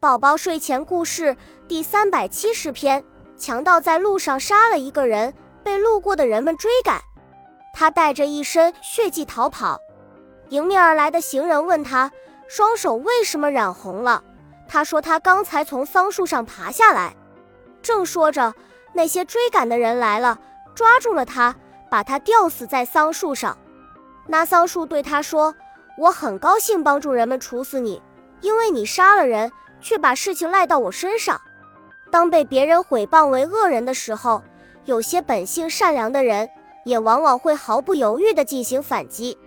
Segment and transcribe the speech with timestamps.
[0.00, 1.36] 宝宝睡前故事
[1.68, 3.04] 第三百七十篇：
[3.36, 6.98] 强盗在路上杀了一个人，被路过的人们追赶。
[7.74, 9.78] 他带着一身血迹逃跑。
[10.48, 12.10] 迎面而来的行人问他，
[12.48, 14.24] 双手为什么染红了？
[14.66, 17.14] 他说他刚才从桑树上爬下来。
[17.82, 18.54] 正说着，
[18.94, 20.40] 那些追赶的人来了，
[20.74, 21.54] 抓住了他，
[21.90, 23.58] 把他吊死在桑树上。
[24.26, 25.54] 那桑树对他说
[26.00, 28.00] ：“我很高兴帮助人们处死你，
[28.40, 31.40] 因为你杀了人。”却把事情赖到我身上。
[32.10, 34.42] 当被别人毁谤为恶人的时候，
[34.84, 36.48] 有些本性善良的人
[36.84, 39.38] 也往往会毫不犹豫地进行反击。